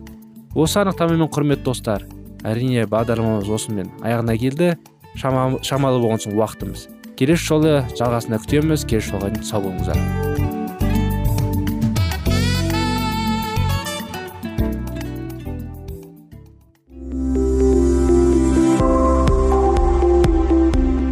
Осы 0.54 0.82
анықтамамен 0.82 1.30
құрметті 1.32 1.66
достар 1.70 2.06
әрине 2.44 2.86
бағдарламамыз 2.90 3.50
осымен 3.50 3.92
аяғына 4.02 4.38
келді. 4.38 4.74
Шамалы 5.12 6.00
болған 6.00 6.22
соң 6.24 6.38
уақытымыз 6.38 6.88
келесі 7.18 7.44
жолы 7.46 7.74
жалғасына 7.98 8.38
күтеміз. 8.42 8.86
Келесі 8.88 9.12
жолға 9.12 9.32
дейін 9.32 9.44
сау 9.46 9.62
болыңыздар. 9.66 9.98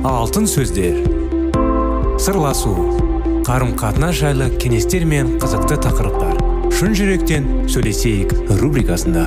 Алтын 0.04 0.46
сөздер. 0.46 1.00
Сырласу. 2.20 2.74
Қарым 3.46 3.72
қатынас 3.80 4.20
жайлы 4.20 4.50
кеңестер 4.62 5.06
мен 5.08 5.38
қызықты 5.42 5.80
тақырыптар. 5.82 6.38
Шын 6.70 6.94
жүректен 6.94 7.48
сөйлесейік 7.68 8.36
рубрикасында. 8.60 9.26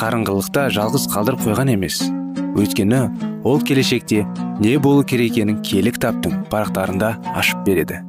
қарыңғылықта 0.00 0.62
жалғыз 0.72 1.02
қалдырып 1.12 1.42
қойған 1.44 1.74
емес. 1.74 1.98
Өйткені 2.56 3.00
ол 3.44 3.60
келешекте 3.60 4.22
не 4.62 4.78
болу 4.80 5.04
керек 5.04 5.34
екенін 5.34 5.60
кітаптың 5.60 6.46
парақтарында 6.48 7.10
ашып 7.36 7.60
береді. 7.66 8.00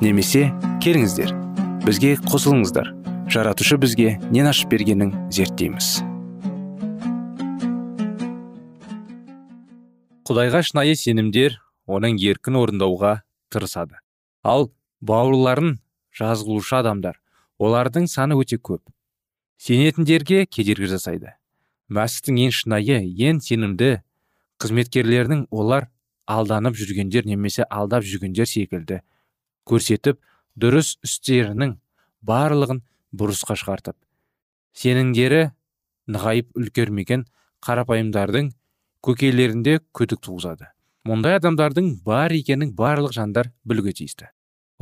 Немесе 0.00 0.52
келіңіздер 0.84 1.34
бізге 1.82 2.14
қосылыңыздар. 2.30 2.92
Жаратушы 3.26 3.74
бізге 3.82 4.20
нен 4.30 4.46
ашып 4.46 4.70
бергенін 4.70 5.10
зерттейміз. 5.34 5.98
Құдайға 10.30 10.62
шынайы 10.62 10.94
сенімдер 10.94 11.58
оның 11.90 12.20
еркін 12.22 12.62
орындауға 12.62 13.16
тырысады. 13.50 13.98
Ал 14.46 14.70
бауырларын 15.02 15.80
жазғылушы 16.14 16.78
адамдар 16.84 17.18
олардың 17.58 18.06
саны 18.06 18.38
өте 18.38 18.62
көп. 18.62 18.82
Сенетіндерге 19.62 20.44
кедергі 20.46 20.90
жасайды. 20.90 21.34
Мәсіхтің 21.88 22.40
ең 22.46 22.54
шынайы 22.54 22.98
ең 23.28 23.40
сенімді 23.44 24.00
қызметкерлерінің 24.62 25.46
олар 25.50 25.88
алданып 26.26 26.76
жүргендер 26.76 27.26
немесе 27.28 27.66
алдап 27.70 28.04
жүргендер 28.04 28.48
секілді. 28.50 29.00
Көрсетіп 29.66 30.18
дұрыс 30.58 30.96
істерінің 31.06 31.76
барлығын 32.26 32.82
бұрысқа 33.16 33.56
шығартып. 33.58 33.96
Сеніңдері 34.76 35.50
нығайып 36.10 36.50
үлгермеген 36.58 37.26
қарапайымдардың 37.64 38.50
көкейлерінде 39.06 39.78
күдік 39.96 40.22
туғызады. 40.26 40.70
Мұндай 41.06 41.38
адамдардың 41.38 41.92
бар 42.06 42.34
екенін 42.34 42.72
барлық 42.74 43.14
жандар 43.14 43.52
білуге 43.64 43.94
тиісті. 43.94 44.32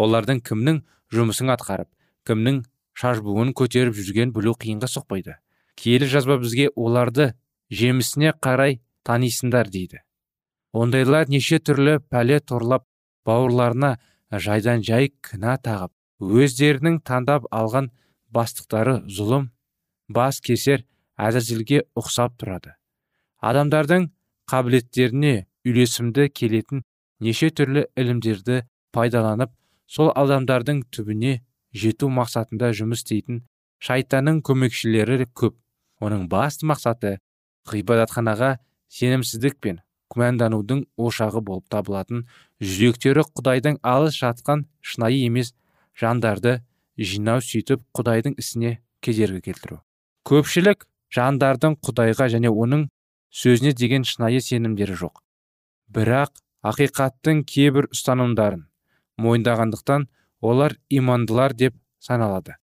Олардың 0.01 0.41
кімнің 0.41 0.81
жұмысын 1.13 1.53
атқарып 1.53 1.91
кімнің 2.27 2.63
шашбуын 2.95 3.53
көтеріп 3.59 3.97
жүрген 3.99 4.33
білу 4.35 4.55
қиынға 4.59 4.89
соқпайды. 4.91 5.37
Киелі 5.75 6.07
жазба 6.11 6.39
бізге 6.39 6.71
оларды 6.75 7.33
жемісіне 7.71 8.35
қарай 8.43 8.81
танисыңдар 9.07 9.71
дейді. 9.71 10.01
Ондайлар 10.73 11.29
неше 11.29 11.59
түрлі 11.59 11.99
пәле 12.11 12.41
торлап 12.41 12.87
бауырларына 13.27 13.97
жайдан 14.31 14.83
жай 14.87 15.11
кінә 15.27 15.57
тағып 15.67 15.93
өздерінің 16.45 17.01
таңдап 17.07 17.47
алған 17.51 17.91
бастықтары 18.35 19.01
зұлым 19.11 19.51
бас 20.09 20.41
кесер 20.41 20.85
әзәзілге 21.19 21.85
ұқсап 21.99 22.39
тұрады. 22.41 22.75
Адамдардың 23.41 24.09
қабілеттеріне 24.51 25.47
үйлесімді 25.67 26.29
келетін 26.35 26.85
неше 27.21 27.51
түрлі 27.51 27.87
ілімдерді 27.97 28.63
пайдаланып 28.95 29.53
сол 29.87 30.11
адамдардың 30.15 30.83
түбіне 30.95 31.39
жету 31.75 32.09
мақсатында 32.09 32.71
жұмыс 32.79 33.03
істейтін 33.03 33.43
шайтанның 33.85 34.41
көмекшілері 34.47 35.27
көп. 35.35 35.57
Оның 36.05 36.29
басты 36.29 36.67
мақсаты 36.69 37.19
ғибадатханаға 37.71 38.57
сенімсіздік 38.93 39.59
пен 39.63 39.81
күмәнданудың 40.13 40.85
ошағы 41.01 41.43
болып 41.45 41.69
табылатын 41.73 42.25
жүректері 42.63 43.25
құдайдың 43.35 43.79
алыс 43.83 44.19
жатқан 44.21 44.67
шынайы 44.81 45.25
емес 45.27 45.55
жандарды 45.99 46.59
жинау 46.99 47.43
сөйтіп 47.43 47.83
құдайдың 47.97 48.37
ісіне 48.39 48.79
кедергі 49.03 49.41
келтіру. 49.49 49.81
Көпшілік 50.29 50.87
жандардың 51.15 51.79
құдайға 51.85 52.29
және 52.35 52.51
оның 52.51 52.89
сөзіне 53.35 53.75
деген 53.75 54.07
шынайы 54.07 54.41
сенімдері 54.45 54.97
жоқ. 54.99 55.21
Бірақ 55.91 56.33
ақиқаттың 56.65 57.43
кейбір 57.49 57.91
ұстанымдарын 57.93 58.65
мойындағандықтан 59.21 60.07
олар 60.45 60.77
имандылар 60.91 61.55
деп 61.57 61.75
саналады. 61.99 62.59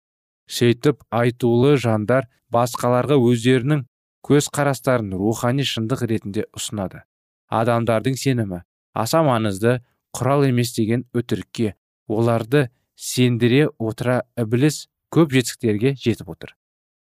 Сөйтіп 0.50 1.04
айтулы 1.14 1.76
жандар 1.78 2.26
басқаларға 2.52 3.18
өздерінің 3.20 3.84
көзқарастарын 4.26 5.14
рухани 5.20 5.66
шындық 5.68 6.02
ретінде 6.10 6.46
ұсынады. 6.56 7.04
Адамдардың 7.48 8.18
сенімі 8.18 8.62
аса 8.94 9.22
маңызды 9.24 9.78
құрал 10.16 10.48
емес 10.48 10.74
деген 10.76 11.06
өтірікке 11.14 11.74
оларды 12.08 12.68
сендіре 12.96 13.68
отыра 13.78 14.22
ібіліс 14.40 14.86
көп 15.14 15.32
жетістіктерге 15.36 15.94
жетіп 16.00 16.32
отыр. 16.34 16.54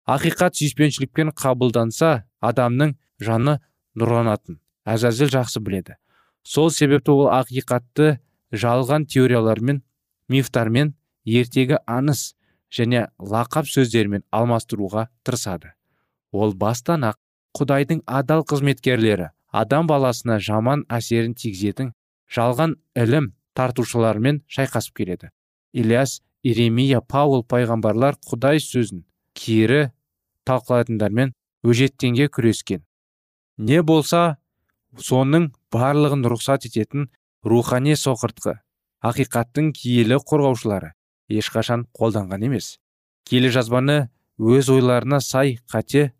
Ақиқат 0.07 0.57
сүйіспеншілікпен 0.59 1.31
қабылданса 1.37 2.27
адамның 2.43 2.95
жаны 3.23 3.57
нұрланатын 3.97 4.59
әзәзіл 4.87 5.31
жақсы 5.33 5.61
біледі. 5.63 5.97
Сол 6.43 6.71
себепті 6.71 7.11
ол 7.11 7.27
ақиқатты 7.33 8.17
жалған 8.51 9.07
теориялармен 9.11 9.81
мифтармен 10.31 10.93
ертегі 11.25 11.79
аңыз 11.87 12.33
және 12.73 13.07
лақап 13.19 13.67
сөздермен 13.69 14.23
алмастыруға 14.31 15.07
тырысады. 15.23 15.73
Ол 16.31 16.53
бастан 16.53 17.05
ақ 17.07 17.19
құдайдың 17.57 18.03
адал 18.05 18.43
қызметкерлері 18.47 19.31
адам 19.51 19.87
баласына 19.87 20.39
жаман 20.43 20.83
әсерін 20.91 21.33
тигізетін 21.35 21.93
жалған 22.33 22.75
ілім 22.95 23.31
тартушылармен 23.55 24.43
шайқасып 24.51 24.97
келеді. 24.99 25.31
Ильяс 25.73 26.21
иеремия 26.43 27.01
паул 27.01 27.43
пайғамбарлар 27.47 28.19
құдай 28.27 28.59
сөзін 28.63 29.05
кері 29.33 29.91
талқылайтындармен 30.47 31.33
өжеттенге 31.63 32.27
күрескен. 32.27 32.83
Не 33.57 33.81
болса 33.81 34.37
соның 34.97 35.51
барлығын 35.73 36.27
рұқсат 36.27 36.67
ететін 36.69 37.09
рухани 37.43 37.95
соқыртқы 37.97 38.59
ақиқаттың 39.05 39.71
киелі 39.77 40.17
қорғаушылары 40.23 40.93
ешқашан 41.29 41.85
қолданған 41.97 42.45
емес. 42.47 42.77
Киелі 43.27 43.51
жазбаны 43.53 44.09
өз 44.39 44.69
ойларына 44.73 45.19
сай 45.21 45.57
қате 45.69 46.11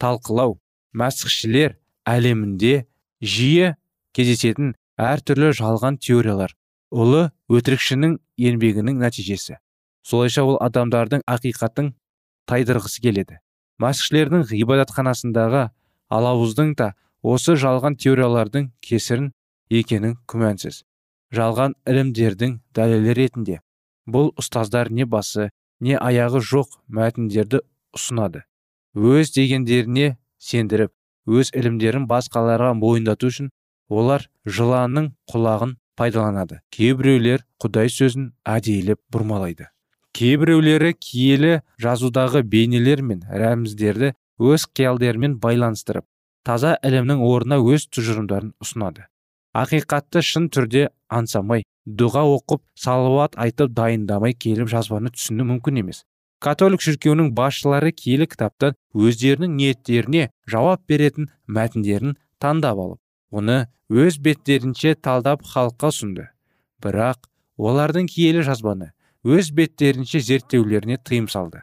талқылау 0.00 0.58
мәсіхшілер 0.94 1.76
әлемінде 2.08 2.86
жиі 3.20 3.74
кездесетін 4.14 4.74
әртүрлі 5.00 5.52
жалған 5.58 5.98
теориялар 5.98 6.54
ұлы 6.94 7.28
өтірікшінің 7.50 8.18
еңбегінің 8.38 9.00
нәтижесі. 9.02 9.58
Солайша 10.04 10.44
ол 10.44 10.58
адамдардың 10.62 11.24
ақиқатын 11.26 11.94
тайдырғысы 12.46 13.02
келеді. 13.02 13.40
Мәсіхшілердің 13.82 14.44
ғибадатханасындағы 14.52 15.68
алауыздың 16.14 16.74
да 16.78 16.92
осы 17.22 17.56
жалған 17.58 17.96
теориялардың 17.98 18.70
кесірін 18.84 19.32
екенін 19.72 20.18
күмәнсіз. 20.30 20.84
Жалған 21.36 21.74
ілімдердің 21.88 22.58
дәлелі 22.76 23.14
ретінде. 23.18 23.60
Бұл 24.06 24.32
ұстаздар 24.40 24.90
не 24.90 25.04
басы 25.04 25.50
не 25.80 25.96
аяғы 25.98 26.42
жоқ 26.44 26.78
мәтіндерді 26.88 27.62
ұсынады. 27.96 28.44
Өз 28.94 29.32
дегендеріне 29.34 30.16
сендіріп 30.38 30.92
өз 31.26 31.50
ілімдерін 31.56 32.08
басқаларға 32.10 32.74
мойындату 32.78 33.30
үшін 33.32 33.50
олар 33.88 34.28
жыланның 34.46 35.12
құлағын 35.32 35.76
пайдаланады. 35.98 36.60
Кейбіреулер 36.74 37.44
құдай 37.62 37.90
сөзін 37.92 38.32
әдейілеп 38.44 39.00
бұрмалайды. 39.12 39.70
Кейбіреулері 40.14 40.94
киелі 40.94 41.54
жазудағы 41.82 42.44
бейнелер 42.46 43.02
мен 43.02 43.24
рәміздерді 43.26 44.12
өз 44.38 44.68
қиялдерімен 44.70 45.40
байланыстырып 45.42 46.06
таза 46.44 46.76
ілімнің 46.84 47.24
орнына 47.24 47.58
өз 47.62 47.88
тұжырымдарын 47.90 48.52
ұсынады. 48.62 49.08
Ақиқатты 49.54 50.22
шын 50.26 50.48
түрде 50.50 50.88
аңсамай 51.14 51.62
дұға 51.86 52.24
оқып 52.38 52.62
салауат 52.80 53.36
айтып 53.38 53.74
дайындамай 53.76 54.34
келіп 54.34 54.70
жазбаны 54.72 55.12
түсіну 55.14 55.46
мүмкін 55.52 55.80
емес. 55.84 56.02
Католик 56.44 56.82
шіркеуінің 56.84 57.30
басшылары 57.36 57.92
киелі 57.92 58.26
кітаптан 58.28 58.74
өздерінің 58.92 59.54
ниеттеріне 59.60 60.26
жауап 60.50 60.82
беретін 60.90 61.30
мәтіндерін 61.46 62.16
таңдап 62.42 62.80
алып 62.82 63.00
оны 63.38 63.58
өз 63.88 64.18
беттерінше 64.24 64.94
талдап 64.94 65.44
халыққа 65.46 65.92
ұсынды. 65.92 66.26
Бірақ 66.82 67.30
олардың 67.56 68.10
киелі 68.10 68.42
жазбаны 68.44 68.90
өз 69.24 69.52
беттерінше 69.56 70.20
зерттеулеріне 70.20 70.98
тыйым 70.98 71.30
салды. 71.32 71.62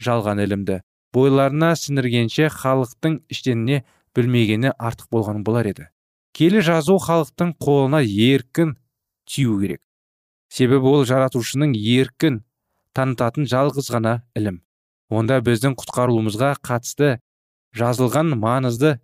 Жалған 0.00 0.40
ілімді 0.46 0.80
бойларына 1.12 1.74
сіңіргенше 1.76 2.48
халықтың 2.54 3.18
іштеніне 3.32 3.82
білмегені 4.16 4.72
артық 4.78 5.10
болған 5.12 5.44
болар 5.44 5.68
еді. 5.68 5.88
Келі 6.36 6.62
жазу 6.64 6.98
халықтың 7.02 7.54
қолына 7.60 8.02
еркін 8.02 8.76
тию 9.28 9.58
керек. 9.60 9.80
Себебі 10.52 10.92
ол 10.92 11.04
жаратушының 11.08 11.74
еркін 11.76 12.42
танытатын 12.96 13.48
жалғыз 13.48 13.90
ғана 13.92 14.20
ілім. 14.36 14.60
Онда 15.12 15.40
біздің 15.44 15.76
құтқарылуымызға 15.80 16.54
қатысты 16.64 17.18
жазылған 17.76 18.34
маңызды 18.40 18.98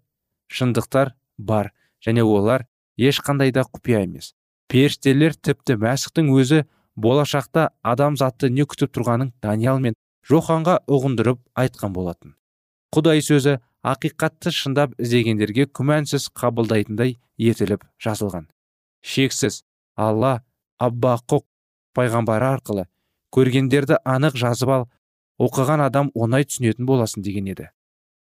шындықтар 0.48 1.14
бар 1.38 1.72
және 2.04 2.24
олар 2.24 2.66
ешқандай 2.96 3.52
да 3.52 3.64
құпия 3.68 4.02
емес. 4.04 4.34
Періштелер 4.68 5.36
тіпті 5.36 5.78
мәсіхтің 5.80 6.32
өзі 6.32 6.64
болашақта 6.96 7.70
адамзатты 7.82 8.50
не 8.52 8.66
күтіп 8.68 8.92
тұрғанын 8.96 9.32
даниял 9.42 9.80
мен 9.80 9.96
жоханға 10.28 10.80
ұғындырып 10.88 11.40
айтқан 11.56 11.94
болатын. 11.96 12.34
Құдай 12.92 13.22
сөзі 13.24 13.58
ақиқатты 13.86 14.52
шындап 14.54 14.94
іздегендерге 14.98 15.68
күмәнсіз 15.70 16.28
қабылдайтындай 16.34 17.18
етіліп 17.38 17.84
жазылған. 18.02 18.48
Шексіз. 19.02 19.62
Алла 19.98 20.42
аббақұқ 20.78 21.42
пайғамбары 21.98 22.46
арқылы 22.54 22.84
көргендерді 23.34 23.98
анық 24.06 24.36
жазып 24.38 24.70
ал 24.70 24.84
оқыған 25.42 25.82
адам 25.84 26.10
оңай 26.14 26.46
түсінетін 26.46 26.86
боласын 26.86 27.22
деген 27.26 27.50
еді. 27.50 27.70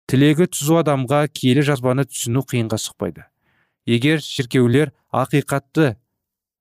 Тілегі 0.10 0.45
түзу 0.53 0.77
адамға 0.81 1.25
киелі 1.34 1.63
жазбаны 1.65 2.05
түсіну 2.05 2.45
қиынға 2.45 2.77
соқпайды. 2.81 3.25
Егер 3.86 4.21
шіркеулер 4.21 4.93
ақиқатты 5.13 5.95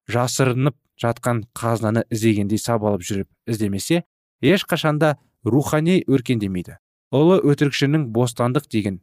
жасырынып 0.08 0.76
жатқан 1.00 1.44
қазынаны 1.56 2.04
іздегендей 2.08 2.60
сабалып 2.60 3.04
жүріп 3.04 3.28
іздемесе 3.48 4.04
ешқашанда 4.40 5.16
рухани 5.44 6.02
өркендемейді. 6.08 6.78
Ұлы 7.14 7.36
өтірікшінің 7.46 8.08
бостандық 8.14 8.64
деген 8.74 8.96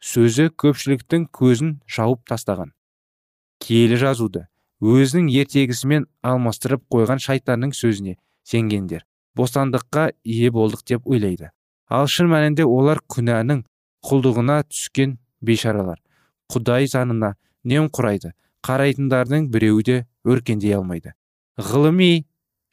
сөзі 0.00 0.48
көпшіліктің 0.62 1.26
көзін 1.36 1.74
жауып 1.84 2.22
тастаған. 2.30 2.70
Киелі 3.60 3.98
жазуды 4.00 4.46
өзінің 4.80 5.28
ертегісімен 5.42 6.06
алмастырып 6.22 6.86
қойған 6.94 7.20
шайтанның 7.20 7.74
сөзіне 7.76 8.16
сенгендер 8.48 9.04
бостандыққа 9.36 10.12
ие 10.24 10.50
болдық 10.54 10.86
деп 10.88 11.06
ойлайды. 11.06 11.50
Ал 11.90 12.08
шын 12.08 12.30
мәнінде 12.32 12.64
олар 12.64 13.02
күнәнің 13.04 13.64
құлдығына 14.06 14.62
түскен 14.70 15.18
бейшаралар. 15.42 16.00
Құдай 16.48 16.88
заңына 16.88 17.34
құрайды 17.68 18.32
қарайтындардың 18.64 19.50
біреуі 19.52 19.84
де 19.84 20.06
өркендей 20.24 20.74
алмайды. 20.74 21.12
Ғылыми 21.58 22.24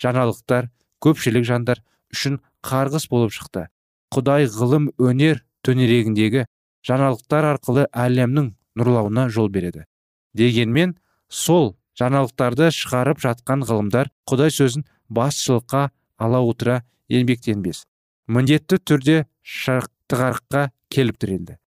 жаңалықтар 0.02 0.70
көпшілік 1.04 1.46
жандар 1.46 1.84
үшін 2.14 2.40
қарғыс 2.64 3.10
болып 3.10 3.34
шықты. 3.36 3.68
Құдай 4.14 4.48
ғылым 4.52 4.92
өнер 5.02 5.42
төңірегіндегі 5.66 6.46
жаңалықтар 6.86 7.48
арқылы 7.56 7.88
әлемнің 7.92 8.52
нұрлауына 8.78 9.28
жол 9.34 9.50
береді. 9.50 9.86
Дегенмен 10.36 10.96
сол 11.30 11.76
жаңалықтарды 12.00 12.70
шығарып 12.76 13.22
жатқан 13.24 13.66
ғылымдар 13.66 14.12
құдай 14.30 14.52
сөзін 14.54 14.86
басшылыққа 15.10 15.90
ала 16.18 16.42
отыра 16.44 16.82
еңбектенбес. 17.10 17.86
Міндетті 18.28 18.80
түрде 18.82 19.18
шақтығарыққа 19.42 20.70
келіп 20.92 21.20
тірелді. 21.22 21.58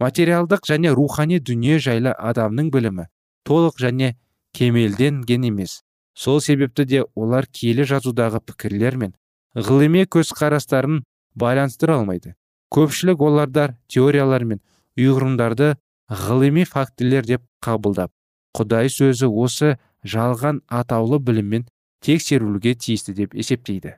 Материалдық 0.00 0.66
және 0.68 0.92
рухани 0.94 1.40
дүние 1.42 1.78
жайлы 1.82 2.12
адамның 2.14 2.70
білімі 2.74 3.08
толық 3.48 3.80
және 3.82 4.14
кемелденген 4.54 5.48
емес. 5.50 5.82
Сол 6.14 6.40
себепті 6.40 6.84
де 6.84 7.04
олар 7.14 7.46
киелі 7.46 7.86
жазудағы 7.86 8.40
пікірлер 8.46 8.96
мен 8.96 9.14
ғылыми 9.54 10.04
көзқарастарын 10.06 11.02
байланыстыра 11.38 11.98
алмайды. 12.00 12.34
Көпшілік 12.74 13.22
олардар 13.24 13.76
теориялар 13.88 14.44
мен 14.44 14.60
ұйғырымдарды 14.98 15.74
ғылыми 16.08 16.64
фактілер 16.68 17.26
деп 17.28 17.44
қабылдап 17.64 18.12
құдай 18.56 18.90
сөзі 18.92 19.28
осы 19.28 19.76
жалған 20.04 20.62
атаулы 20.68 21.18
біліммен 21.22 21.66
тексерілуге 22.04 22.74
тиісті 22.74 23.14
деп 23.14 23.34
есептейді. 23.34 23.94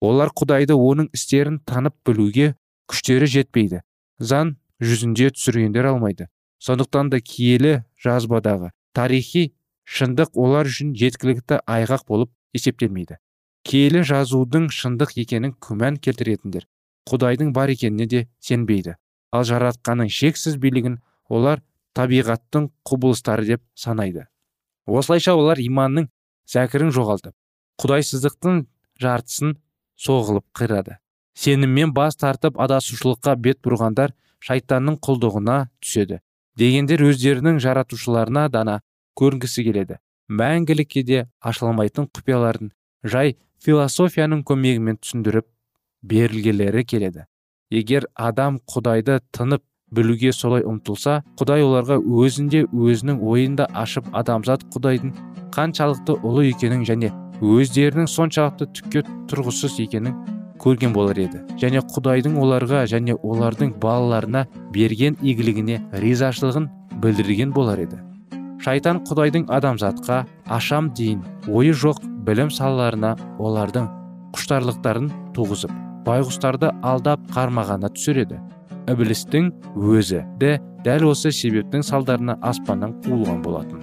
Олар 0.00 0.30
құдайды 0.36 0.76
оның 0.76 1.10
істерін 1.16 1.58
танып 1.66 1.96
білуге 2.06 2.54
күштері 2.90 3.28
жетпейді 3.32 3.82
заң 4.18 4.56
жүзінде 4.82 5.30
түсіргендер 5.36 5.90
алмайды. 5.92 6.28
Сондықтан 6.62 7.10
да 7.12 7.20
киелі 7.20 7.82
жазбадағы 8.02 8.72
тарихи 8.96 9.52
шындық 9.84 10.36
олар 10.40 10.68
үшін 10.68 10.94
жеткілікті 10.96 11.60
айғақ 11.66 12.06
болып 12.08 12.32
есептелмейді. 12.56 13.18
Киелі 13.66 14.02
жазудың 14.06 14.70
шындық 14.72 15.16
екенін 15.20 15.54
күмән 15.60 15.98
келтіретіндер 16.00 16.66
құдайдың 17.10 17.52
бар 17.56 17.72
екеніне 17.72 18.06
де 18.06 18.26
сенбейді. 18.40 18.96
Ал 19.32 19.44
жаратқанның 19.46 20.10
шексіз 20.10 20.56
билігін 20.62 20.98
олар 21.28 21.62
табиғаттың 21.96 22.70
құбылыстары 22.88 23.46
деп 23.46 23.62
санайды. 23.74 24.26
Осылайша 24.86 25.34
олар 25.34 25.60
иманның 25.60 26.08
зәкірін 26.50 26.92
жоғалтып 26.94 27.34
құдайсыздықтың 27.82 28.62
жартысын 29.02 29.56
соғылып 29.96 30.46
қирады. 30.56 30.98
Сеніммен 31.36 31.92
бас 31.92 32.16
тартып 32.16 32.60
адасушылыққа 32.60 33.36
бет 33.36 33.60
бұрғандар 33.64 34.14
шайтанның 34.46 35.00
құлдығына 35.04 35.58
түседі 35.84 36.20
дегендер 36.56 37.02
өздерінің 37.04 37.58
жаратушыларына 37.60 38.46
дана 38.52 38.80
көрінгісі 39.20 39.64
келеді. 39.66 39.98
Мәңгілікке 40.28 41.02
де 41.06 41.26
ашылмайтын 41.40 42.08
құпияларын 42.16 42.72
жай 43.04 43.36
философияның 43.62 44.42
көмегімен 44.48 44.98
түсіндіріп 45.02 45.46
берілгелері 46.10 46.84
келеді. 46.84 47.26
Егер 47.70 48.06
адам 48.14 48.60
құдайды 48.70 49.20
тынып 49.34 49.62
білуге 49.90 50.32
солай 50.32 50.64
ұмтылса 50.66 51.20
құдай 51.38 51.62
оларға 51.66 51.98
өзінде 51.98 52.64
өзінің 52.70 53.20
ойында 53.22 53.68
ашып 53.74 54.08
адамзат 54.18 54.64
құдайдың 54.74 55.12
қаншалықты 55.54 56.16
ұлы 56.26 56.48
екенін 56.50 56.82
және 56.86 57.12
өздерінің 57.42 58.08
соншалықты 58.10 58.68
түкке 58.78 59.04
тұрғысыз 59.30 59.78
екенін 59.84 60.16
көрген 60.62 60.94
болар 60.96 61.18
еді. 61.20 61.44
Және 61.60 61.82
құдайдың 61.94 62.38
оларға 62.42 62.82
және 62.90 63.14
олардың 63.22 63.76
балаларына 63.82 64.46
берген 64.74 65.18
игілігіне 65.22 65.80
ризашылығын 66.02 66.68
білдірген 67.02 67.54
болар 67.54 67.82
еді. 67.86 68.02
Шайтан 68.64 69.04
құдайдың 69.06 69.46
адамзатқа 69.52 70.24
ашам 70.48 70.90
дейін 70.96 71.22
ойы 71.46 71.76
жоқ 71.76 72.02
білім 72.26 72.50
салаларына 72.50 73.16
олардың 73.38 73.90
құштарлықтарын 74.34 75.12
туғызып 75.36 75.85
байғұстарды 76.06 76.70
алдап 76.86 77.24
қармағана 77.34 77.90
түсіреді 77.94 78.38
ібілістің 78.86 79.50
өзі 79.74 80.22
де 80.38 80.56
дәл 80.86 81.08
осы 81.10 81.32
себептің 81.34 81.82
салдарына 81.82 82.36
аспаннан 82.46 82.94
қуылған 83.02 83.42
болатын. 83.42 83.82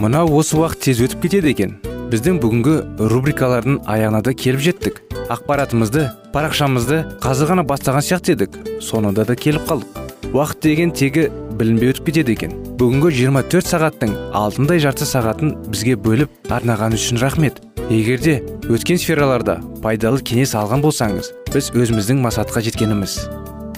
Мынау 0.00 0.32
осы 0.40 0.56
уақыт 0.58 0.80
тез 0.88 1.04
өтіп 1.04 1.26
кетеді 1.28 1.52
екен. 1.52 1.76
Біздің 2.10 2.40
бүгінгі 2.42 2.74
рубрикалардың 3.12 3.82
аяғына 3.86 4.24
да 4.26 4.32
келіп 4.34 4.64
жеттік. 4.64 5.02
Ақпаратымызды 5.30 6.08
парақшамызды 6.34 7.04
қазір 7.22 7.52
ғана 7.52 7.66
бастаған 7.68 8.02
сияқты 8.02 8.34
едік. 8.34 8.56
Соңында 8.82 9.28
да 9.28 9.36
келіп 9.38 9.68
қалдық. 9.68 10.00
Уақыт 10.32 10.64
деген 10.64 10.90
тегі 10.96 11.28
білінбей 11.60 11.92
өтіп 11.92 12.08
кетеді 12.08 12.34
екен. 12.38 12.54
Бүгінгі 12.80 13.12
24 13.20 13.68
сағаттың 13.68 14.14
алтындай 14.36 14.80
жарты 14.80 15.04
сағатын 15.08 15.52
бізге 15.68 15.98
бөліп 16.00 16.48
арнаған 16.48 16.96
үшін 16.96 17.20
рахмет. 17.20 17.60
Егерде 17.92 18.38
өткен 18.70 19.00
сфераларда 19.02 19.58
пайдалы 19.84 20.22
кеңес 20.24 20.56
алған 20.56 20.80
болсаңыз 20.84 21.32
біз 21.52 21.70
өзіміздің 21.76 22.24
масатқа 22.24 22.62
жеткеніміз. 22.64 23.16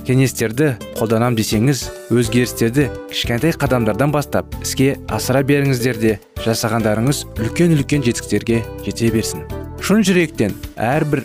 Кеңестерді 0.06 0.72
қолданам 0.98 1.36
десеңіз 1.38 1.84
өзгерістерді 2.10 2.88
кішкентай 3.12 3.54
қадамдардан 3.54 4.14
бастап 4.14 4.50
іске 4.62 4.96
асыра 5.10 5.44
беріңіздер 5.46 6.00
де 6.02 6.16
жасағандарыңыз 6.42 7.24
үлкен 7.38 7.76
үлкен 7.78 8.02
жетістіктерге 8.06 8.64
жете 8.86 9.12
берсін. 9.14 9.46
Шын 9.82 10.02
жүректен 10.06 10.58
әрбір 10.76 11.24